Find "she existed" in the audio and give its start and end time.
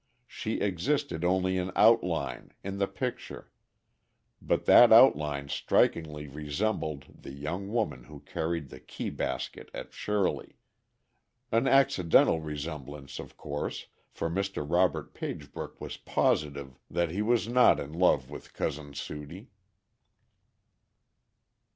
0.25-1.23